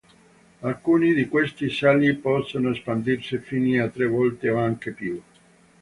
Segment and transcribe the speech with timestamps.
[0.61, 5.21] Alcuni di questi sali possono espandersi fino a tre volte o anche più.